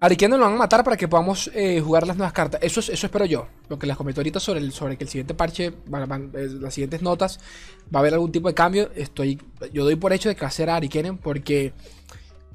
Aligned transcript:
Ariqueno 0.00 0.38
lo 0.38 0.44
van 0.44 0.54
a 0.54 0.58
matar 0.58 0.84
para 0.84 0.96
que 0.96 1.08
podamos 1.08 1.50
eh, 1.54 1.80
jugar 1.80 2.06
las 2.06 2.16
nuevas 2.16 2.32
cartas. 2.32 2.60
Eso, 2.62 2.78
eso 2.80 3.06
espero 3.06 3.24
yo. 3.24 3.48
Lo 3.68 3.78
que 3.78 3.86
les 3.86 3.96
comenté 3.96 4.20
ahorita 4.20 4.38
sobre, 4.38 4.60
el, 4.60 4.72
sobre 4.72 4.96
que 4.96 5.04
el 5.04 5.10
siguiente 5.10 5.34
parche, 5.34 5.66
eh, 5.66 6.48
las 6.60 6.72
siguientes 6.72 7.02
notas, 7.02 7.40
va 7.92 7.98
a 7.98 8.00
haber 8.00 8.14
algún 8.14 8.30
tipo 8.30 8.46
de 8.46 8.54
cambio. 8.54 8.90
Estoy, 8.94 9.40
yo 9.72 9.84
doy 9.84 9.96
por 9.96 10.12
hecho 10.12 10.28
de 10.28 10.36
que 10.36 10.42
va 10.42 10.48
a 10.48 10.52
ser 10.52 10.70
porque 11.20 11.72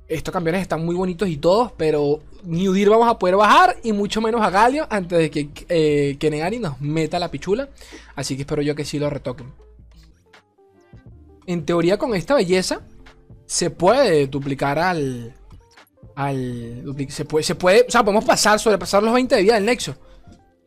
estos 0.07 0.31
campeones 0.31 0.61
están 0.61 0.85
muy 0.85 0.95
bonitos 0.95 1.27
y 1.27 1.35
todos, 1.35 1.73
pero 1.73 2.21
ni 2.43 2.69
Udir 2.69 2.89
vamos 2.89 3.09
a 3.09 3.19
poder 3.19 3.35
bajar 3.35 3.77
y 3.83 3.91
mucho 3.91 4.21
menos 4.21 4.41
a 4.41 4.49
Galio 4.49 4.87
antes 4.89 5.17
de 5.17 5.31
que 5.31 5.49
eh, 5.67 6.17
Kenegari 6.19 6.59
nos 6.59 6.79
meta 6.79 7.19
la 7.19 7.29
pichula. 7.29 7.67
Así 8.15 8.35
que 8.37 8.43
espero 8.43 8.61
yo 8.61 8.73
que 8.73 8.85
sí 8.85 8.99
lo 8.99 9.09
retoquen. 9.09 9.51
En 11.45 11.65
teoría 11.65 11.97
con 11.97 12.15
esta 12.15 12.35
belleza 12.35 12.81
se 13.45 13.69
puede 13.69 14.27
duplicar 14.27 14.79
al 14.79 15.33
al. 16.15 16.83
Se 17.09 17.25
puede, 17.25 17.43
se 17.43 17.55
puede. 17.55 17.85
O 17.87 17.91
sea, 17.91 18.03
podemos 18.03 18.25
pasar, 18.25 18.59
sobrepasar 18.59 19.03
los 19.03 19.13
20 19.13 19.35
de 19.35 19.41
vida 19.41 19.55
del 19.55 19.65
Nexo. 19.65 19.95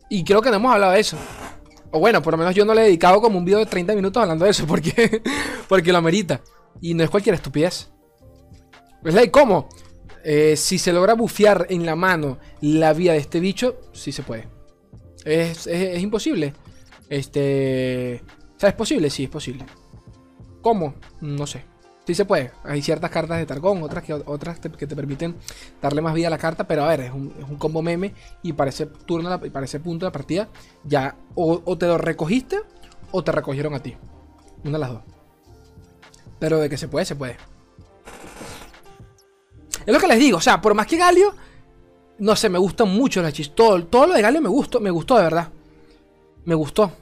Y 0.09 0.25
creo 0.25 0.41
que 0.41 0.51
no 0.51 0.57
hemos 0.57 0.73
hablado 0.73 0.93
de 0.93 1.01
eso. 1.01 1.16
O 1.91 1.98
bueno, 1.98 2.23
por 2.23 2.33
lo 2.34 2.39
menos 2.39 2.55
yo 2.55 2.65
no 2.65 2.75
le 2.75 2.83
he 2.83 2.84
dedicado 2.84 3.20
como 3.20 3.39
un 3.39 3.45
video 3.45 3.59
de 3.59 3.67
30 3.67 3.95
minutos 3.95 4.23
hablando 4.23 4.45
de 4.45 4.51
eso. 4.51 4.67
Porque, 4.69 5.23
porque 5.69 5.93
lo 5.93 5.98
amerita. 5.98 6.41
Y 6.80 6.95
no 6.95 7.03
es 7.03 7.11
cualquier 7.11 7.34
estupidez. 7.34 7.91
Es 9.05 9.15
like, 9.15 9.30
¿cómo? 9.30 9.69
Eh, 10.25 10.56
si 10.56 10.79
se 10.79 10.93
logra 10.93 11.15
bufear 11.15 11.67
en 11.70 11.87
la 11.87 11.95
mano 11.95 12.39
la 12.61 12.92
vida 12.92 13.12
de 13.12 13.19
este 13.19 13.41
bicho, 13.41 13.77
sí 13.92 14.12
se 14.12 14.23
puede. 14.23 14.48
Es, 15.25 15.67
es, 15.67 16.03
imposible. 16.03 16.53
Este. 17.09 18.23
O 18.56 18.61
sea, 18.61 18.70
es 18.70 18.75
posible, 18.75 19.09
sí, 19.11 19.25
es 19.25 19.31
posible. 19.31 19.65
¿Cómo? 20.62 20.95
No 21.20 21.47
sé. 21.47 21.65
Sí 22.06 22.15
se 22.15 22.24
puede. 22.24 22.52
Hay 22.62 22.83
ciertas 22.83 23.10
cartas 23.10 23.38
de 23.38 23.46
Targón, 23.46 23.83
otras 23.83 24.05
que, 24.05 24.12
otras 24.12 24.60
que 24.60 24.87
te 24.87 24.95
permiten 24.95 25.34
darle 25.83 26.01
más 26.01 26.14
vida 26.14 26.28
a 26.28 26.30
la 26.30 26.38
carta, 26.38 26.64
pero 26.64 26.84
a 26.84 26.88
ver, 26.88 27.01
es 27.01 27.10
un, 27.10 27.30
combo 27.59 27.83
meme 27.83 28.14
y 28.42 28.52
para 28.52 28.70
ese 28.70 28.87
turno, 28.87 29.41
para 29.41 29.64
ese 29.64 29.80
punto 29.80 30.06
de 30.06 30.12
partida, 30.12 30.48
ya 30.84 31.16
o, 31.34 31.77
te 31.77 31.86
lo 31.86 31.98
recogiste 31.98 32.61
o 33.11 33.25
te 33.25 33.33
recogieron 33.33 33.75
a 33.75 33.81
ti. 33.81 33.97
Una 34.62 34.75
de 34.75 34.78
las 34.78 34.91
dos. 34.91 35.03
Pero 36.39 36.61
de 36.61 36.70
que 36.70 36.77
se 36.77 36.86
puede, 36.86 37.05
se 37.05 37.16
puede. 37.16 37.36
Es 39.84 39.92
lo 39.92 39.98
que 39.98 40.06
les 40.06 40.19
digo, 40.19 40.38
o 40.38 40.41
sea, 40.41 40.61
por 40.61 40.75
más 40.75 40.86
que 40.86 40.98
Galio, 40.98 41.34
no 42.19 42.36
sé, 42.36 42.48
me 42.48 42.59
gustan 42.59 42.88
mucho 42.88 43.20
los 43.20 43.31
hechizos. 43.31 43.56
Todo 43.56 44.06
lo 44.06 44.14
de 44.14 44.22
Galio 44.22 44.41
me 44.41 44.48
gustó, 44.48 44.78
me 44.78 44.91
gustó 44.91 45.16
de 45.16 45.25
verdad. 45.25 45.48
Me 46.44 46.55
gustó 46.55 46.92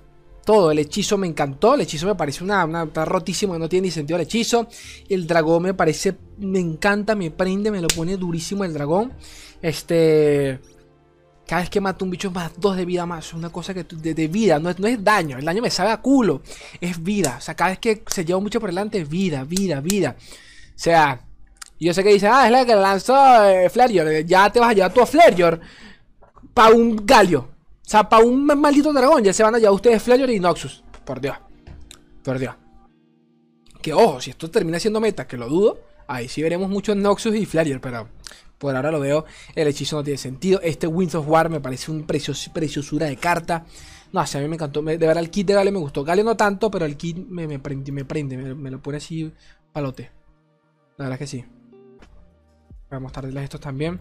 todo. 0.45 0.71
El 0.71 0.79
hechizo 0.79 1.19
me 1.19 1.27
encantó. 1.27 1.75
El 1.75 1.83
hechizo 1.83 2.07
me 2.07 2.15
parece 2.15 2.45
una, 2.45 2.65
una, 2.65 2.85
Está 2.85 3.05
rotísimo, 3.05 3.59
no 3.59 3.69
tiene 3.69 3.89
ni 3.89 3.91
sentido 3.91 4.17
el 4.17 4.23
hechizo. 4.23 4.69
El 5.09 5.27
dragón 5.27 5.63
me 5.63 5.75
parece. 5.75 6.17
Me 6.39 6.59
encanta, 6.59 7.15
me 7.15 7.31
prende, 7.31 7.71
me 7.71 7.81
lo 7.81 7.89
pone 7.89 8.17
durísimo 8.17 8.65
el 8.65 8.73
dragón. 8.73 9.13
Este. 9.63 10.61
Cada 11.47 11.61
vez 11.61 11.69
que 11.69 11.81
mato 11.81 12.07
un 12.07 12.11
bicho 12.11 12.31
más 12.31 12.53
dos 12.59 12.77
de 12.77 12.85
vida 12.85 13.05
más. 13.05 13.35
Una 13.35 13.51
cosa 13.51 13.75
que 13.75 13.85
de, 13.85 14.29
vida, 14.29 14.59
no 14.59 14.71
es, 14.71 14.79
no 14.79 14.87
es 14.87 15.03
daño. 15.03 15.39
El 15.39 15.45
daño 15.45 15.63
me 15.63 15.71
sabe 15.71 15.91
a 15.91 16.01
culo. 16.01 16.43
Es 16.81 17.03
vida. 17.03 17.37
O 17.39 17.41
sea, 17.41 17.55
cada 17.55 17.71
vez 17.71 17.79
que 17.79 18.03
se 18.07 18.25
lleva 18.25 18.41
mucho 18.41 18.61
por 18.61 18.71
delante 18.71 18.99
es 18.99 19.09
vida, 19.09 19.45
vida, 19.45 19.81
vida. 19.81 20.17
O 20.19 20.79
sea, 20.79 21.21
yo 21.79 21.93
sé 21.93 22.03
que 22.03 22.13
dicen, 22.13 22.31
ah, 22.33 22.47
es 22.47 22.53
la 22.53 22.65
que 22.65 22.75
lanzó 22.75 23.15
eh, 23.45 24.25
Ya 24.27 24.51
te 24.51 24.61
vas 24.61 24.71
a 24.71 24.73
llevar 24.73 24.93
tú 24.93 25.03
a 25.03 25.07
Flareyor 25.07 25.61
para 26.55 26.75
un 26.75 27.05
galio. 27.05 27.54
O 27.87 27.89
sea, 27.89 28.09
para 28.09 28.25
un 28.25 28.47
maldito 28.47 28.93
dragón 28.93 29.23
ya 29.23 29.33
se 29.33 29.43
van 29.43 29.55
a 29.55 29.59
llevar 29.59 29.75
ustedes 29.75 30.03
Flayer 30.03 30.31
y 30.31 30.41
Noxus. 30.41 30.83
Por 31.05 31.21
Dios. 31.21 31.37
Por 32.23 32.39
Dios. 32.39 32.55
Que 33.83 33.93
ojo, 33.93 34.21
si 34.21 34.31
esto 34.31 34.51
termina 34.51 34.81
siendo 34.81 35.01
meta, 35.01 35.27
que 35.27 35.37
lo 35.37 35.49
dudo, 35.49 35.81
ahí 36.07 36.29
sí 36.29 36.43
veremos 36.43 36.71
mucho 36.71 36.95
Noxus 36.95 37.35
y 37.35 37.45
Flayer, 37.45 37.81
pero 37.81 38.09
por 38.59 38.75
ahora 38.75 38.91
lo 38.91 39.01
veo. 39.01 39.27
El 39.55 39.69
hechizo 39.69 39.97
no 39.97 40.05
tiene 40.05 40.17
sentido. 40.17 40.61
Este 40.63 40.87
Winds 40.87 41.15
of 41.15 41.29
War 41.29 41.51
me 41.51 41.61
parece 41.61 41.91
un 41.91 42.07
preciosura 42.07 43.07
de 43.07 43.17
carta. 43.17 43.67
No, 44.15 44.25
sé, 44.27 44.39
a 44.39 44.41
mí 44.41 44.49
me 44.49 44.55
encantó. 44.55 44.81
de 44.81 44.97
verdad, 44.97 45.19
el 45.19 45.29
kit 45.29 45.47
de 45.47 45.55
Gale 45.55 45.73
me 45.73 45.79
gustó. 45.79 46.05
Gale 46.05 46.23
no 46.25 46.37
tanto, 46.37 46.71
pero 46.71 46.87
el 46.87 46.97
kit 46.97 47.19
me, 47.19 47.47
me 47.47 47.59
prende, 47.59 47.93
me, 47.93 48.05
prende 48.05 48.37
me, 48.37 48.71
lo 48.71 48.81
pone 48.81 48.99
así 48.99 49.31
palote. 49.73 50.13
La 50.97 51.07
verdad 51.07 51.15
es 51.15 51.19
que 51.19 51.27
sí. 51.27 51.45
Voy 52.89 52.97
a 52.97 53.01
mostrarles 53.01 53.45
estos 53.45 53.61
también. 53.61 54.01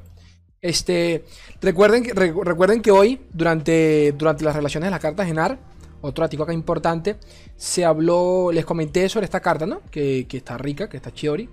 Este, 0.64 1.26
recuerden, 1.62 2.82
que, 2.82 2.92
hoy, 2.92 3.20
durante, 3.34 4.16
las 4.18 4.56
relaciones 4.56 4.88
de 4.88 4.92
las 4.92 5.02
cartas 5.02 5.28
Genar, 5.28 5.60
otro 6.00 6.24
artículo 6.24 6.46
acá 6.46 6.54
importante, 6.54 7.18
se 7.58 7.84
habló, 7.84 8.50
les 8.50 8.64
comenté 8.64 9.10
sobre 9.10 9.26
esta 9.26 9.42
carta, 9.42 9.66
¿no? 9.66 9.82
Que, 9.92 10.26
está 10.32 10.58
rica, 10.58 10.88
que 10.88 10.96
está 10.96 11.14
Chiori. 11.14 11.50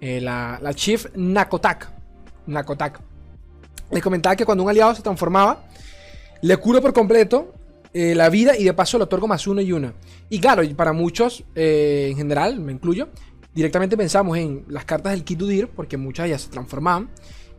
Eh, 0.00 0.20
la, 0.20 0.60
Chief 0.74 1.06
Nakotak. 1.16 1.90
Nakotak. 2.46 3.00
Les 3.90 4.02
comentaba 4.02 4.36
que 4.36 4.44
cuando 4.44 4.62
un 4.62 4.70
aliado 4.70 4.94
se 4.94 5.02
transformaba, 5.02 5.64
le 6.40 6.56
curo 6.58 6.80
por 6.80 6.92
completo 6.92 7.52
eh, 7.92 8.14
la 8.14 8.28
vida 8.28 8.56
y 8.56 8.62
de 8.62 8.74
paso 8.74 8.96
le 8.96 9.04
otorgo 9.04 9.26
más 9.26 9.44
uno 9.48 9.60
y 9.60 9.72
uno. 9.72 9.92
Y 10.30 10.38
claro, 10.38 10.62
para 10.76 10.92
muchos, 10.92 11.42
eh, 11.56 12.10
en 12.12 12.16
general, 12.16 12.60
me 12.60 12.70
incluyo, 12.70 13.08
directamente 13.52 13.96
pensamos 13.96 14.38
en 14.38 14.64
las 14.68 14.84
cartas 14.84 15.12
del 15.14 15.24
Kitudir, 15.24 15.66
porque 15.66 15.96
muchas 15.96 16.28
ya 16.28 16.38
se 16.38 16.48
transformaban. 16.48 17.10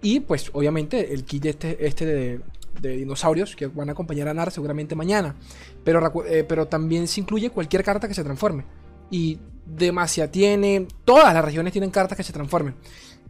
Y 0.01 0.19
pues 0.19 0.49
obviamente 0.53 1.13
el 1.13 1.23
kit 1.23 1.45
este, 1.45 1.85
este 1.85 2.05
de, 2.05 2.41
dinosaurios 2.81 3.55
que 3.55 3.67
van 3.67 3.89
a 3.89 3.93
acompañar 3.93 4.27
a 4.27 4.33
Nar 4.33 4.51
seguramente 4.51 4.95
mañana. 4.95 5.35
Pero, 5.83 6.25
eh, 6.25 6.43
pero 6.43 6.67
también 6.67 7.07
se 7.07 7.21
incluye 7.21 7.49
cualquier 7.49 7.83
carta 7.83 8.07
que 8.07 8.13
se 8.13 8.23
transforme. 8.23 8.65
Y 9.09 9.39
Demacia 9.65 10.29
tiene, 10.29 10.87
todas 11.05 11.33
las 11.33 11.43
regiones 11.43 11.73
tienen 11.73 11.91
cartas 11.91 12.17
que 12.17 12.23
se 12.23 12.33
transformen. 12.33 12.75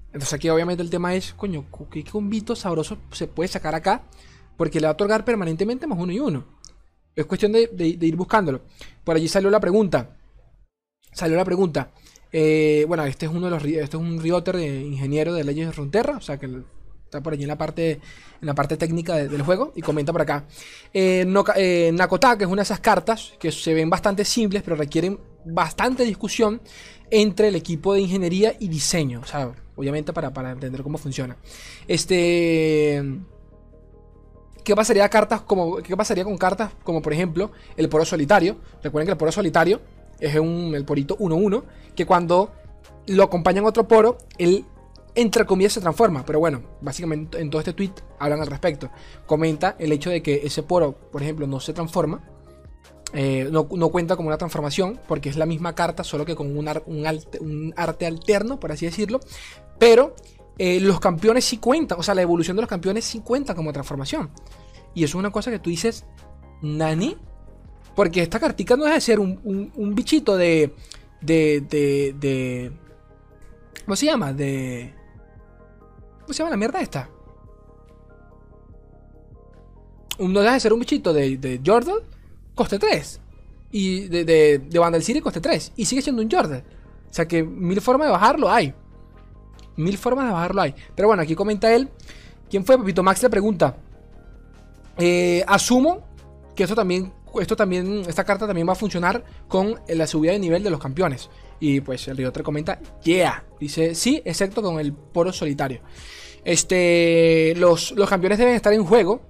Entonces 0.07 0.33
aquí 0.33 0.49
obviamente 0.49 0.81
el 0.81 0.89
tema 0.89 1.13
es, 1.13 1.33
coño, 1.33 1.65
¿qué 1.91 2.03
combito 2.03 2.55
sabroso 2.55 2.97
se 3.11 3.27
puede 3.27 3.47
sacar 3.47 3.75
acá? 3.75 4.03
Porque 4.57 4.79
le 4.79 4.87
va 4.87 4.91
a 4.91 4.93
otorgar 4.93 5.25
permanentemente 5.25 5.87
más 5.87 5.99
uno 5.99 6.11
y 6.11 6.19
uno. 6.19 6.45
Es 7.15 7.25
cuestión 7.25 7.51
de, 7.51 7.67
de 7.67 8.05
ir 8.05 8.15
buscándolo. 8.15 8.61
Por 9.03 9.15
allí 9.15 9.27
salió 9.27 9.49
la 9.49 9.59
pregunta. 9.59 10.17
Salió 11.11 11.37
la 11.37 11.45
pregunta. 11.45 11.91
Eh, 12.37 12.83
bueno, 12.85 13.05
este 13.05 13.27
es 13.27 13.31
uno 13.31 13.45
de 13.45 13.51
los 13.51 13.63
este 13.63 13.81
es 13.81 13.93
un 13.95 14.21
Rioter 14.21 14.57
de 14.57 14.81
ingeniero 14.81 15.33
de 15.33 15.45
leyes 15.45 15.67
de 15.67 15.71
Fronterra, 15.71 16.17
o 16.17 16.21
sea 16.21 16.37
que 16.37 16.49
está 17.05 17.23
por 17.23 17.31
allí 17.31 17.43
en 17.43 17.47
la 17.47 17.57
parte, 17.57 17.91
en 17.93 18.45
la 18.45 18.53
parte 18.53 18.75
técnica 18.75 19.15
del 19.15 19.41
juego 19.41 19.71
y 19.73 19.81
comenta 19.81 20.11
por 20.11 20.21
acá. 20.21 20.43
Eh, 20.93 21.25
eh 21.55 21.91
Nakota, 21.93 22.37
que 22.37 22.43
es 22.43 22.49
una 22.49 22.59
de 22.59 22.63
esas 22.63 22.81
cartas 22.81 23.31
que 23.39 23.53
se 23.53 23.73
ven 23.73 23.89
bastante 23.89 24.25
simples, 24.25 24.63
pero 24.63 24.75
requieren 24.75 25.17
bastante 25.45 26.03
discusión 26.03 26.59
entre 27.09 27.47
el 27.47 27.55
equipo 27.55 27.93
de 27.93 28.01
ingeniería 28.01 28.53
y 28.59 28.67
diseño, 28.67 29.21
o 29.23 29.25
sea, 29.25 29.53
obviamente 29.77 30.11
para, 30.11 30.33
para 30.33 30.51
entender 30.51 30.83
cómo 30.83 30.97
funciona. 30.97 31.37
Este. 31.87 33.01
¿Qué 34.65 34.75
pasaría, 34.75 35.07
cartas 35.07 35.39
como, 35.39 35.77
¿Qué 35.77 35.95
pasaría 35.95 36.25
con 36.25 36.37
cartas 36.37 36.71
como, 36.83 37.01
por 37.01 37.13
ejemplo, 37.13 37.53
el 37.77 37.87
poro 37.87 38.03
solitario? 38.03 38.57
Recuerden 38.83 39.05
que 39.05 39.11
el 39.11 39.17
poro 39.17 39.31
solitario 39.31 39.79
es 40.19 40.35
un, 40.35 40.73
el 40.75 40.85
porito 40.85 41.17
1-1, 41.17 41.63
que 41.95 42.05
cuando 42.05 42.51
lo 43.07 43.23
acompañan 43.23 43.65
otro 43.65 43.87
poro, 43.87 44.17
él 44.37 44.65
entre 45.15 45.45
comillas 45.45 45.73
se 45.73 45.81
transforma. 45.81 46.25
Pero 46.25 46.39
bueno, 46.39 46.61
básicamente 46.81 47.39
en 47.39 47.49
todo 47.49 47.59
este 47.59 47.73
tweet 47.73 47.93
hablan 48.19 48.41
al 48.41 48.47
respecto. 48.47 48.89
Comenta 49.25 49.75
el 49.79 49.91
hecho 49.91 50.09
de 50.09 50.21
que 50.21 50.41
ese 50.43 50.63
poro, 50.63 50.93
por 50.93 51.23
ejemplo, 51.23 51.47
no 51.47 51.59
se 51.59 51.73
transforma. 51.73 52.23
Eh, 53.13 53.47
no, 53.49 53.67
cuenta 53.67 54.17
como 54.17 54.27
una 54.27 54.37
transformación, 54.37 54.99
porque 55.07 55.29
es 55.29 55.37
la 55.37 55.45
misma 55.45 55.73
carta, 55.73 56.03
solo 56.03 56.25
que 56.25 56.35
con 56.35 56.55
un, 56.57 56.67
un, 56.87 57.73
arte 57.77 58.05
alterno, 58.05 58.59
por 58.59 58.73
así 58.73 58.85
decirlo. 58.85 59.21
Pero 59.79 60.15
eh, 60.57 60.79
los 60.81 60.99
campeones 60.99 61.45
sí 61.45 61.57
cuentan, 61.57 61.99
o 61.99 62.03
sea, 62.03 62.13
la 62.13 62.21
evolución 62.21 62.57
de 62.57 62.63
los 62.63 62.69
campeones 62.69 63.05
sí 63.05 63.21
cuenta 63.21 63.55
como 63.55 63.71
transformación. 63.71 64.31
Y 64.93 65.03
eso 65.03 65.17
es 65.17 65.19
una 65.19 65.31
cosa 65.31 65.49
que 65.49 65.59
tú 65.59 65.69
dices, 65.69 66.05
Nani, 66.61 67.17
porque 67.95 68.21
esta 68.21 68.39
cartica 68.39 68.75
no 68.75 68.83
deja 68.83 68.95
de 68.95 69.01
ser 69.01 69.19
un, 69.19 69.93
bichito 69.95 70.35
de, 70.35 70.73
de, 71.21 71.63
de, 71.69 72.15
de. 72.19 72.71
¿Cómo 73.85 73.95
se 73.95 74.05
llama? 74.05 74.33
De. 74.33 74.93
¿Cómo 76.21 76.33
se 76.33 76.39
llama 76.39 76.51
la 76.51 76.57
mierda 76.57 76.81
esta? 76.81 77.09
No 80.19 80.41
deja 80.41 80.53
de 80.53 80.59
ser 80.59 80.73
un 80.73 80.79
bichito 80.79 81.13
de, 81.13 81.37
de 81.37 81.61
Jordan, 81.65 81.99
coste 82.53 82.79
3. 82.79 83.21
Y 83.71 84.07
de, 84.07 84.23
de, 84.25 84.59
de 84.59 84.79
Vandal 84.79 85.03
City 85.03 85.21
coste 85.21 85.39
3. 85.39 85.73
Y 85.77 85.85
sigue 85.85 86.01
siendo 86.01 86.21
un 86.21 86.29
Jordan. 86.29 86.63
O 87.09 87.13
sea 87.13 87.27
que 87.27 87.43
mil 87.43 87.79
formas 87.79 88.07
de 88.07 88.11
bajarlo 88.11 88.51
hay. 88.51 88.73
Mil 89.77 89.97
formas 89.97 90.25
de 90.25 90.33
bajarlo 90.33 90.61
hay. 90.61 90.75
Pero 90.95 91.07
bueno, 91.07 91.23
aquí 91.23 91.35
comenta 91.35 91.73
él. 91.73 91.89
¿Quién 92.49 92.65
fue? 92.65 92.77
Pepito 92.77 93.03
Max 93.03 93.23
le 93.23 93.29
pregunta. 93.29 93.77
Eh, 94.97 95.43
asumo 95.47 96.05
que 96.55 96.63
eso 96.63 96.75
también 96.75 97.11
esto 97.39 97.55
también, 97.55 98.03
esta 98.07 98.23
carta 98.23 98.47
también 98.47 98.67
va 98.67 98.73
a 98.73 98.75
funcionar 98.75 99.23
con 99.47 99.79
la 99.87 100.07
subida 100.07 100.31
de 100.31 100.39
nivel 100.39 100.63
de 100.63 100.69
los 100.69 100.79
campeones. 100.79 101.29
Y 101.59 101.81
pues 101.81 102.07
el 102.07 102.31
te 102.31 102.43
comenta, 102.43 102.79
yeah. 103.03 103.45
Dice, 103.59 103.95
sí, 103.95 104.21
excepto 104.25 104.61
con 104.61 104.79
el 104.79 104.93
poro 104.93 105.31
solitario. 105.31 105.81
Este, 106.43 107.53
los, 107.57 107.91
los 107.91 108.09
campeones 108.09 108.37
deben 108.37 108.55
estar 108.55 108.73
en 108.73 108.85
juego 108.85 109.21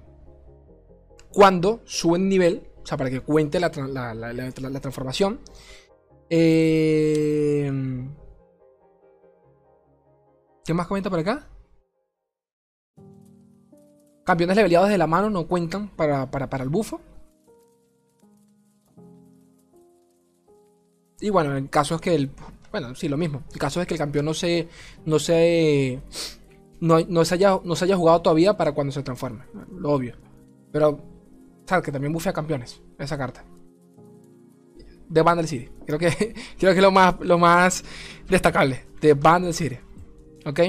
cuando 1.32 1.80
suben 1.84 2.28
nivel. 2.28 2.62
O 2.82 2.86
sea, 2.86 2.96
para 2.96 3.10
que 3.10 3.20
cuente 3.20 3.58
la, 3.60 3.70
transformación. 3.70 5.40
Eh, 6.30 7.70
¿Qué 10.64 10.74
más 10.74 10.86
comenta 10.86 11.10
por 11.10 11.18
acá? 11.20 11.48
Campeones 14.24 14.56
leveleados 14.56 14.88
de 14.88 14.98
la 14.98 15.06
mano 15.06 15.30
no 15.30 15.46
cuentan 15.46 15.88
para, 15.88 16.30
para, 16.30 16.62
el 16.64 16.68
bufo. 16.68 17.00
Y 21.20 21.30
bueno, 21.30 21.56
el 21.56 21.70
caso 21.70 21.94
es 21.94 22.00
que 22.00 22.14
el. 22.14 22.30
Bueno, 22.70 22.94
sí, 22.94 23.08
lo 23.08 23.16
mismo. 23.16 23.42
El 23.52 23.58
caso 23.58 23.80
es 23.80 23.86
que 23.86 23.94
el 23.94 23.98
campeón 23.98 24.24
no 24.26 24.34
se. 24.34 24.68
No 25.04 25.18
se. 25.18 26.00
No, 26.80 27.24
se, 27.24 27.34
haya, 27.34 27.58
no 27.64 27.74
se 27.74 27.86
haya 27.86 27.96
jugado 27.96 28.20
todavía 28.20 28.56
para 28.56 28.72
cuando 28.72 28.92
se 28.92 29.02
transforme. 29.02 29.44
Lo 29.72 29.92
obvio. 29.92 30.14
Pero. 30.72 31.00
¿Sabes? 31.64 31.84
Que 31.84 31.92
también 31.92 32.12
bufea 32.12 32.32
campeones. 32.32 32.80
Esa 32.98 33.16
carta. 33.16 33.44
De 35.08 35.22
Vandal 35.22 35.48
City. 35.48 35.70
Creo 35.86 35.98
que, 35.98 36.08
creo 36.58 36.72
que 36.72 36.78
es 36.78 36.82
lo 36.82 36.90
más, 36.90 37.18
lo 37.20 37.38
más 37.38 37.84
destacable. 38.28 38.84
De 39.00 39.14
Vandal 39.14 39.54
City. 39.54 39.78
¿Ok? 40.44 40.60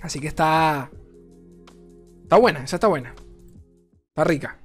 Así 0.00 0.20
que 0.20 0.28
está. 0.28 0.90
Está 2.22 2.36
buena, 2.38 2.64
esa 2.64 2.76
está 2.76 2.88
buena. 2.88 3.14
Está 4.08 4.24
rica. 4.24 4.58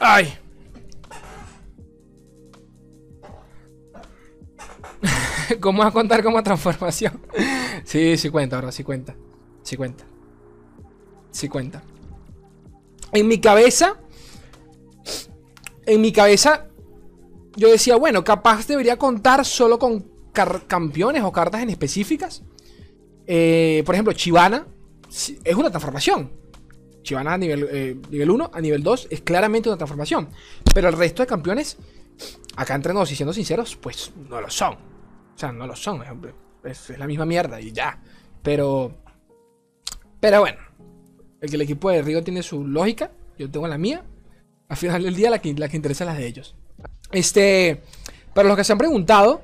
¡Ay! 0.00 0.38
¿Cómo 5.60 5.78
vas 5.80 5.88
a 5.88 5.92
contar 5.92 6.22
como 6.22 6.42
transformación? 6.42 7.20
sí, 7.84 8.16
sí 8.16 8.30
cuenta, 8.30 8.56
ahora 8.56 8.72
sí 8.72 8.84
cuenta. 8.84 9.14
Sí 9.62 9.76
cuenta. 9.76 10.04
Sí 11.30 11.48
cuenta. 11.48 11.82
En 13.12 13.28
mi 13.28 13.40
cabeza. 13.40 13.96
En 15.86 16.00
mi 16.00 16.12
cabeza. 16.12 16.66
Yo 17.56 17.70
decía, 17.70 17.96
bueno, 17.96 18.22
capaz 18.22 18.66
debería 18.66 18.96
contar 18.96 19.44
solo 19.44 19.78
con 19.78 20.06
campeones 20.68 21.22
o 21.24 21.32
cartas 21.32 21.62
en 21.62 21.70
específicas. 21.70 22.42
Eh, 23.26 23.82
por 23.84 23.94
ejemplo, 23.94 24.12
Chivana 24.12 24.66
es 25.08 25.54
una 25.56 25.70
transformación. 25.70 26.30
Chivana 27.02 27.34
a 27.34 27.38
nivel, 27.38 27.68
eh, 27.70 27.96
nivel 28.10 28.30
1, 28.30 28.50
a 28.52 28.60
nivel 28.60 28.82
2 28.82 29.08
es 29.10 29.22
claramente 29.22 29.68
una 29.68 29.76
transformación. 29.76 30.28
Pero 30.72 30.88
el 30.88 30.96
resto 30.96 31.22
de 31.22 31.26
campeones, 31.26 31.78
acá 32.54 32.76
entre 32.76 32.94
nos 32.94 33.10
y 33.10 33.16
siendo 33.16 33.32
sinceros, 33.32 33.74
pues 33.74 34.12
no 34.28 34.40
lo 34.40 34.50
son. 34.50 34.87
O 35.38 35.40
sea, 35.40 35.52
no 35.52 35.68
lo 35.68 35.76
son. 35.76 36.02
Es, 36.64 36.90
la 36.98 37.06
misma 37.06 37.24
mierda 37.24 37.60
y 37.60 37.70
ya. 37.70 38.02
Pero. 38.42 38.92
Pero 40.18 40.40
bueno. 40.40 40.58
El 41.40 41.48
que 41.48 41.54
el 41.54 41.62
equipo 41.62 41.90
de 41.90 42.02
Rigo 42.02 42.24
tiene 42.24 42.42
su 42.42 42.66
lógica. 42.66 43.12
Yo 43.38 43.48
tengo 43.48 43.68
la 43.68 43.78
mía. 43.78 44.02
Al 44.68 44.76
final 44.76 45.00
del 45.04 45.14
día, 45.14 45.30
la 45.30 45.38
que, 45.38 45.54
la 45.54 45.68
que 45.68 45.76
interesa 45.76 46.02
es 46.02 46.10
la 46.10 46.14
de 46.14 46.26
ellos. 46.26 46.56
Este. 47.12 47.84
Para 48.34 48.48
los 48.48 48.56
que 48.56 48.64
se 48.64 48.72
han 48.72 48.78
preguntado. 48.78 49.40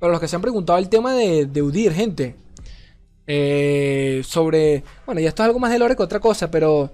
Para 0.00 0.10
los 0.10 0.20
que 0.20 0.26
se 0.26 0.34
han 0.34 0.42
preguntado 0.42 0.80
el 0.80 0.88
tema 0.88 1.14
de, 1.14 1.46
de 1.46 1.62
Udir, 1.62 1.92
gente. 1.92 2.34
Eh, 3.28 4.20
sobre. 4.24 4.82
Bueno, 5.06 5.20
ya 5.20 5.28
esto 5.28 5.44
es 5.44 5.46
algo 5.46 5.60
más 5.60 5.70
de 5.70 5.78
lore 5.78 5.94
que 5.94 6.02
otra 6.02 6.18
cosa, 6.18 6.50
pero. 6.50 6.90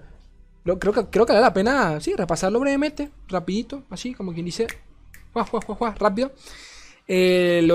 creo, 0.79 0.93
que, 0.93 1.07
creo 1.07 1.25
que 1.25 1.33
vale 1.33 1.43
la 1.43 1.55
pena, 1.55 1.99
sí, 2.03 2.13
repasarlo 2.15 2.61
brevemente, 2.61 3.13
rapidito, 3.29 3.85
así, 3.89 4.13
como 4.13 4.35
quien 4.35 4.45
dice. 4.45 4.67
rápido. 5.99 6.33
Eh, 7.12 7.69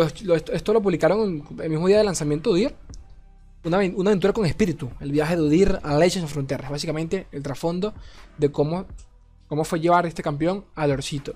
esto 0.53 0.71
lo 0.71 0.81
publicaron 0.81 1.43
el 1.61 1.69
mismo 1.69 1.87
día 1.87 1.97
de 1.97 2.05
lanzamiento 2.05 2.53
de 2.53 2.67
Udir. 2.67 2.75
Una, 3.65 3.79
aventura 3.79 4.31
con 4.31 4.45
espíritu. 4.45 4.89
El 5.01 5.11
viaje 5.11 5.35
de 5.35 5.41
Udir 5.41 5.79
a 5.83 5.97
Legends 5.97 6.23
of 6.23 6.31
Fronteras. 6.31 6.71
Básicamente 6.71 7.27
el 7.33 7.43
trasfondo 7.43 7.93
de 8.37 8.49
cómo, 8.49 8.85
cómo 9.49 9.65
fue 9.65 9.81
llevar 9.81 10.05
este 10.05 10.23
campeón 10.23 10.63
al 10.73 10.91
Orcito. 10.91 11.35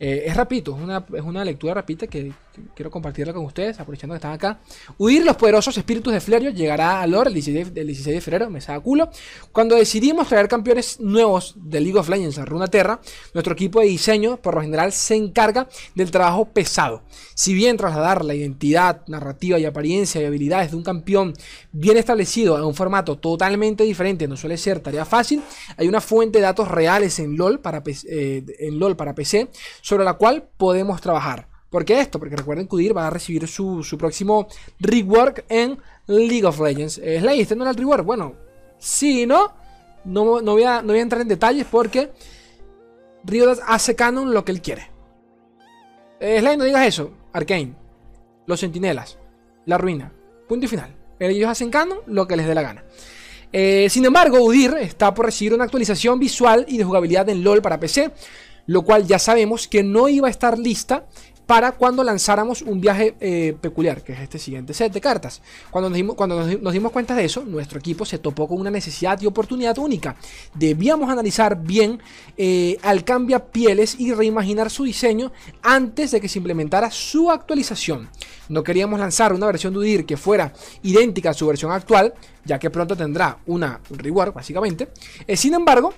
Eh, 0.00 0.24
es 0.26 0.36
rapidito, 0.36 0.76
es 0.76 0.82
una, 0.82 1.04
es 1.12 1.22
una 1.22 1.44
lectura 1.44 1.74
rapidita 1.74 2.06
que, 2.06 2.32
quiero 2.74 2.90
compartirla 2.90 3.32
con 3.32 3.44
ustedes, 3.44 3.78
aprovechando 3.80 4.14
que 4.14 4.18
están 4.18 4.32
acá. 4.32 4.60
Huir 4.96 5.24
los 5.24 5.36
poderosos 5.36 5.76
espíritus 5.76 6.12
de 6.12 6.20
Flerio 6.20 6.50
llegará 6.50 7.02
a 7.02 7.06
lore 7.06 7.28
el 7.28 7.34
16, 7.34 7.74
16 7.74 8.14
de 8.14 8.20
febrero, 8.20 8.50
me 8.50 8.60
saca 8.60 8.80
culo. 8.80 9.10
Cuando 9.52 9.76
decidimos 9.76 10.28
traer 10.28 10.48
campeones 10.48 11.00
nuevos 11.00 11.54
de 11.56 11.80
League 11.80 11.98
of 11.98 12.08
Legends 12.08 12.38
a 12.38 12.44
Runaterra, 12.44 13.00
nuestro 13.34 13.52
equipo 13.52 13.80
de 13.80 13.86
diseño 13.86 14.36
por 14.38 14.54
lo 14.54 14.62
general 14.62 14.92
se 14.92 15.14
encarga 15.14 15.68
del 15.94 16.10
trabajo 16.10 16.46
pesado. 16.46 17.02
Si 17.34 17.54
bien 17.54 17.76
trasladar 17.76 18.24
la 18.24 18.34
identidad, 18.34 19.06
narrativa 19.06 19.58
y 19.58 19.64
apariencia 19.64 20.20
y 20.20 20.24
habilidades 20.24 20.70
de 20.70 20.76
un 20.76 20.82
campeón 20.82 21.34
bien 21.72 21.96
establecido 21.96 22.56
a 22.56 22.66
un 22.66 22.74
formato 22.74 23.16
totalmente 23.18 23.84
diferente 23.84 24.26
no 24.26 24.36
suele 24.36 24.56
ser 24.56 24.80
tarea 24.80 25.04
fácil, 25.04 25.42
hay 25.76 25.88
una 25.88 26.00
fuente 26.00 26.38
de 26.38 26.42
datos 26.42 26.68
reales 26.68 27.18
en 27.18 27.36
LOL 27.36 27.60
para, 27.60 27.82
eh, 27.86 28.44
en 28.58 28.78
LOL 28.78 28.96
para 28.96 29.14
PC 29.14 29.48
sobre 29.88 30.04
la 30.04 30.12
cual 30.12 30.46
podemos 30.58 31.00
trabajar. 31.00 31.48
¿Por 31.70 31.82
qué 31.86 31.98
esto? 31.98 32.18
Porque 32.18 32.36
recuerden 32.36 32.68
que 32.68 32.76
Udir 32.76 32.94
va 32.94 33.06
a 33.06 33.10
recibir 33.10 33.48
su, 33.48 33.82
próximo 33.98 34.46
rework 34.78 35.46
en 35.48 35.78
League 36.06 36.44
of 36.44 36.60
Legends. 36.60 36.98
¿Es 36.98 37.22
la 37.22 37.32
¿este 37.32 37.56
no 37.56 37.62
era 37.62 37.70
el 37.70 37.76
rework? 37.78 38.04
Bueno, 38.04 38.34
sí, 38.76 39.24
¿no? 39.24 39.50
No, 40.04 40.42
no, 40.42 40.52
voy 40.52 40.64
a, 40.64 40.82
no 40.82 40.88
voy 40.88 40.98
a 40.98 41.02
entrar 41.02 41.22
en 41.22 41.28
detalles 41.28 41.66
porque 41.70 42.10
Riot 43.24 43.60
hace 43.66 43.96
canon 43.96 44.34
lo 44.34 44.44
que 44.44 44.52
él 44.52 44.60
quiere. 44.60 44.90
Slay, 46.20 46.58
no 46.58 46.64
digas 46.64 46.86
eso. 46.86 47.10
Arkane. 47.32 47.74
Los 48.44 48.60
sentinelas. 48.60 49.16
La 49.64 49.78
ruina. 49.78 50.12
Punto 50.46 50.66
y 50.66 50.68
final. 50.68 50.94
Ellos 51.18 51.48
hacen 51.48 51.70
canon 51.70 52.00
lo 52.08 52.28
que 52.28 52.36
les 52.36 52.46
dé 52.46 52.54
la 52.54 52.60
gana. 52.60 52.84
Eh, 53.50 53.88
sin 53.88 54.04
embargo, 54.04 54.42
Udir 54.42 54.74
está 54.78 55.14
por 55.14 55.24
recibir 55.24 55.54
una 55.54 55.64
actualización 55.64 56.18
visual 56.18 56.66
y 56.68 56.76
de 56.76 56.84
jugabilidad 56.84 57.26
en 57.30 57.42
LOL 57.42 57.62
para 57.62 57.80
PC, 57.80 58.10
lo 58.68 58.82
cual 58.82 59.06
ya 59.06 59.18
sabemos 59.18 59.66
que 59.66 59.82
no 59.82 60.08
iba 60.08 60.28
a 60.28 60.30
estar 60.30 60.56
lista 60.58 61.06
para 61.48 61.72
cuando 61.72 62.04
lanzáramos 62.04 62.60
un 62.60 62.78
viaje 62.78 63.14
eh, 63.20 63.56
peculiar, 63.58 64.02
que 64.02 64.12
es 64.12 64.20
este 64.20 64.38
siguiente 64.38 64.74
set 64.74 64.92
de 64.92 65.00
cartas. 65.00 65.40
Cuando, 65.70 65.88
nos 65.88 65.96
dimos, 65.96 66.14
cuando 66.14 66.36
nos, 66.36 66.72
dimos, 66.74 66.92
cuenta 66.92 67.14
de 67.14 67.24
eso, 67.24 67.42
nuestro 67.42 67.78
equipo 67.78 68.04
se 68.04 68.18
topó 68.18 68.46
con 68.46 68.60
una 68.60 68.70
necesidad 68.70 69.18
y 69.22 69.24
oportunidad 69.24 69.78
única. 69.78 70.14
Debíamos 70.52 71.08
analizar 71.08 71.58
bien 71.58 72.02
eh, 72.36 72.76
al 72.82 73.02
cambia 73.02 73.46
pieles 73.46 73.98
y 73.98 74.12
reimaginar 74.12 74.68
su 74.68 74.84
diseño 74.84 75.32
antes 75.62 76.10
de 76.10 76.20
que 76.20 76.28
se 76.28 76.38
implementara 76.38 76.90
su 76.90 77.30
actualización. 77.30 78.10
No 78.50 78.62
queríamos 78.62 79.00
lanzar 79.00 79.32
una 79.32 79.46
versión 79.46 79.72
de 79.72 79.78
UDIR 79.78 80.04
que 80.04 80.18
fuera 80.18 80.52
idéntica 80.82 81.30
a 81.30 81.34
su 81.34 81.46
versión 81.46 81.72
actual, 81.72 82.12
ya 82.44 82.58
que 82.58 82.68
pronto 82.68 82.94
tendrá 82.94 83.38
una 83.46 83.80
reward, 83.88 84.34
básicamente. 84.34 84.88
Eh, 85.26 85.34
sin 85.34 85.54
embargo, 85.54 85.94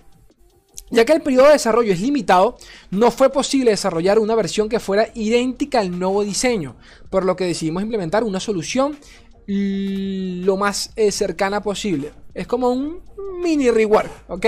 ya 0.90 1.04
que 1.04 1.12
el 1.12 1.22
periodo 1.22 1.46
de 1.46 1.52
desarrollo 1.52 1.92
es 1.92 2.00
limitado, 2.00 2.56
no 2.90 3.10
fue 3.10 3.30
posible 3.30 3.70
desarrollar 3.70 4.18
una 4.18 4.34
versión 4.34 4.68
que 4.68 4.80
fuera 4.80 5.08
idéntica 5.14 5.80
al 5.80 5.98
nuevo 5.98 6.24
diseño, 6.24 6.76
por 7.10 7.24
lo 7.24 7.36
que 7.36 7.44
decidimos 7.44 7.82
implementar 7.82 8.24
una 8.24 8.40
solución 8.40 8.98
lo 9.46 10.56
más 10.56 10.92
eh, 10.96 11.10
cercana 11.10 11.60
posible. 11.60 12.12
Es 12.34 12.46
como 12.46 12.70
un 12.70 13.02
mini 13.42 13.70
reward, 13.70 14.08
¿ok? 14.28 14.46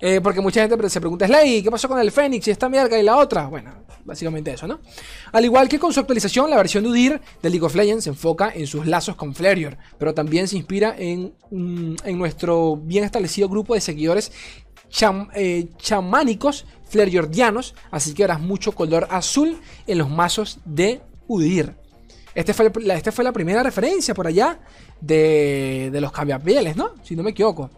Eh, 0.00 0.20
porque 0.22 0.40
mucha 0.40 0.66
gente 0.66 0.90
se 0.90 1.00
pregunta, 1.00 1.26
Slay, 1.26 1.62
¿qué 1.62 1.70
pasó 1.70 1.88
con 1.88 2.00
el 2.00 2.10
Fénix 2.10 2.48
y 2.48 2.50
esta 2.50 2.68
mierda 2.68 2.98
y 2.98 3.02
la 3.02 3.16
otra? 3.16 3.46
Bueno, 3.46 3.84
básicamente 4.04 4.52
eso, 4.52 4.66
¿no? 4.66 4.80
Al 5.32 5.44
igual 5.44 5.68
que 5.68 5.78
con 5.78 5.92
su 5.92 6.00
actualización, 6.00 6.50
la 6.50 6.56
versión 6.56 6.82
de 6.84 6.90
Udir 6.90 7.20
de 7.42 7.50
League 7.50 7.64
of 7.64 7.74
Legends 7.74 8.04
se 8.04 8.10
enfoca 8.10 8.50
en 8.54 8.66
sus 8.66 8.86
lazos 8.86 9.14
con 9.14 9.34
Flareor, 9.34 9.78
pero 9.98 10.14
también 10.14 10.48
se 10.48 10.56
inspira 10.56 10.94
en, 10.98 11.34
en 11.50 12.18
nuestro 12.18 12.76
bien 12.76 13.04
establecido 13.04 13.48
grupo 13.48 13.74
de 13.74 13.80
seguidores 13.80 14.32
eh, 15.34 15.68
chamánicos 15.78 16.66
flareordianos, 16.88 17.74
así 17.90 18.14
que 18.14 18.22
verás 18.22 18.40
mucho 18.40 18.72
color 18.72 19.08
azul 19.10 19.58
en 19.86 19.98
los 19.98 20.08
mazos 20.08 20.58
de 20.64 21.00
Udir. 21.26 21.74
Este 22.34 22.52
fue, 22.52 22.70
la, 22.82 22.94
esta 22.94 23.12
fue 23.12 23.24
la 23.24 23.32
primera 23.32 23.62
referencia 23.62 24.14
por 24.14 24.26
allá 24.26 24.58
de, 25.00 25.90
de 25.92 26.00
los 26.00 26.12
cambiapieles, 26.12 26.76
¿no? 26.76 26.92
Si 27.02 27.14
no 27.14 27.22
me 27.22 27.30
equivoco. 27.30 27.70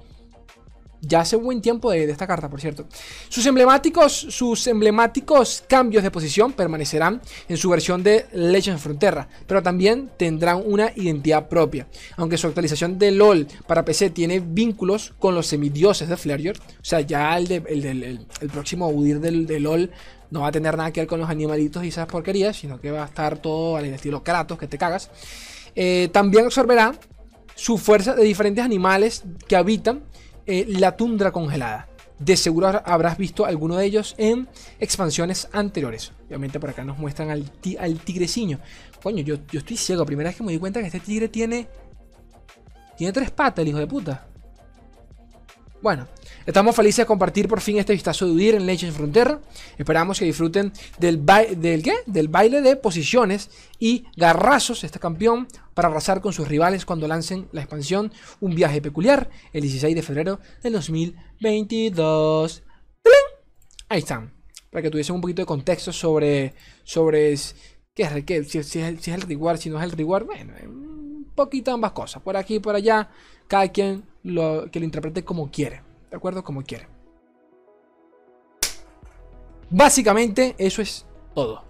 Ya 1.06 1.20
hace 1.20 1.36
buen 1.36 1.60
tiempo 1.60 1.90
de, 1.90 2.10
esta 2.10 2.26
carta, 2.26 2.48
por 2.48 2.60
cierto. 2.60 2.86
Sus 3.28 3.46
emblemáticos, 3.46 4.12
sus 4.12 4.66
emblemáticos 4.66 5.64
cambios 5.68 6.02
de 6.02 6.10
posición 6.10 6.52
permanecerán 6.52 7.20
en 7.48 7.56
su 7.56 7.70
versión 7.70 8.02
de 8.02 8.26
Legends 8.32 8.82
Frontera, 8.82 9.28
pero 9.46 9.62
también 9.62 10.10
tendrán 10.16 10.62
una 10.64 10.92
identidad 10.96 11.48
propia. 11.48 11.86
Aunque 12.16 12.38
su 12.38 12.46
actualización 12.46 12.98
de 12.98 13.10
LOL 13.10 13.46
para 13.66 13.84
PC 13.84 14.10
tiene 14.10 14.40
vínculos 14.40 15.14
con 15.18 15.34
los 15.34 15.46
semidioses 15.46 16.08
de 16.08 16.16
Flareor, 16.16 16.56
o 16.58 16.84
sea, 16.84 17.00
ya 17.00 17.36
el, 17.38 17.50
el, 17.50 18.50
próximo 18.50 18.88
Udir 18.88 19.20
de 19.20 19.60
LOL 19.60 19.90
no 20.30 20.40
va 20.40 20.48
a 20.48 20.52
tener 20.52 20.76
nada 20.76 20.92
que 20.92 21.00
ver 21.00 21.08
con 21.08 21.20
los 21.20 21.30
animalitos 21.30 21.84
y 21.84 21.88
esas 21.88 22.06
porquerías, 22.06 22.56
sino 22.56 22.80
que 22.80 22.90
va 22.90 23.02
a 23.02 23.06
estar 23.06 23.38
todo 23.38 23.76
al 23.76 23.84
estilo 23.86 24.22
Kratos, 24.22 24.58
que 24.58 24.66
te 24.66 24.78
cagas. 24.78 25.10
Eh, 25.74 26.08
también 26.12 26.46
absorberá 26.46 26.94
su 27.54 27.78
fuerza 27.78 28.14
de 28.14 28.24
diferentes 28.24 28.64
animales 28.64 29.24
que 29.46 29.56
habitan 29.56 30.02
eh, 30.46 30.66
la 30.68 30.96
tundra 30.96 31.32
congelada. 31.32 31.88
De 32.18 32.36
seguro 32.36 32.80
habrás 32.84 33.18
visto 33.18 33.44
alguno 33.44 33.76
de 33.76 33.84
ellos 33.84 34.14
en 34.16 34.48
expansiones 34.80 35.48
anteriores. 35.52 36.12
Obviamente 36.26 36.58
por 36.58 36.70
acá 36.70 36.82
nos 36.82 36.98
muestran 36.98 37.30
al, 37.30 37.50
tigreciño. 37.50 38.58
Coño, 39.02 39.22
yo, 39.22 39.36
yo 39.50 39.58
estoy 39.58 39.76
ciego. 39.76 40.06
Primera 40.06 40.30
vez 40.30 40.36
que 40.36 40.42
me 40.42 40.52
di 40.52 40.58
cuenta 40.58 40.80
que 40.80 40.86
este 40.86 41.00
tigre 41.00 41.28
tiene... 41.28 41.68
Tiene 42.96 43.12
tres 43.12 43.30
patas, 43.30 43.62
el 43.62 43.68
hijo 43.68 43.78
de 43.78 43.86
puta. 43.86 44.26
Bueno, 45.82 46.08
Estamos 46.46 46.76
felices 46.76 46.98
de 46.98 47.06
compartir 47.06 47.48
por 47.48 47.60
fin 47.60 47.76
este 47.78 47.92
vistazo 47.92 48.24
de 48.24 48.30
Udir 48.30 48.54
en 48.54 48.66
Legends 48.66 48.96
Frontera. 48.96 49.40
Esperamos 49.78 50.20
que 50.20 50.24
disfruten 50.24 50.72
del, 51.00 51.26
del, 51.56 51.82
¿qué? 51.82 51.94
del 52.06 52.28
baile 52.28 52.62
de 52.62 52.76
posiciones 52.76 53.50
y 53.80 54.04
garrazos 54.16 54.84
este 54.84 55.00
campeón 55.00 55.48
para 55.74 55.88
arrasar 55.88 56.20
con 56.20 56.32
sus 56.32 56.46
rivales 56.46 56.86
cuando 56.86 57.08
lancen 57.08 57.48
la 57.50 57.62
expansión 57.62 58.12
Un 58.38 58.54
viaje 58.54 58.80
peculiar 58.80 59.28
el 59.52 59.62
16 59.62 59.96
de 59.96 60.02
febrero 60.02 60.38
del 60.62 60.74
2022. 60.74 62.62
Ahí 63.88 63.98
están. 63.98 64.32
Para 64.70 64.82
que 64.82 64.90
tuviesen 64.90 65.16
un 65.16 65.22
poquito 65.22 65.42
de 65.42 65.46
contexto 65.46 65.92
sobre, 65.92 66.54
sobre 66.84 67.34
qué 67.92 68.04
es, 68.04 68.24
qué, 68.24 68.44
si, 68.44 68.62
si, 68.62 68.78
es, 68.78 69.08
el 69.08 69.22
reward, 69.22 69.58
si 69.58 69.68
no 69.68 69.78
es 69.78 69.84
el 69.84 69.90
reward. 69.90 70.26
Bueno, 70.26 70.52
un 70.62 71.32
poquito 71.34 71.72
ambas 71.72 71.90
cosas. 71.90 72.22
Por 72.22 72.36
aquí 72.36 72.54
y 72.54 72.60
por 72.60 72.76
allá. 72.76 73.10
Cada 73.48 73.66
quien 73.68 74.04
lo, 74.22 74.70
que 74.70 74.78
lo 74.78 74.84
interprete 74.84 75.24
como 75.24 75.50
quiere. 75.50 75.85
¿De 76.10 76.16
acuerdo? 76.16 76.42
Como 76.44 76.62
quiere. 76.62 76.88
Básicamente 79.70 80.54
eso 80.58 80.80
es 80.80 81.06
todo. 81.34 81.65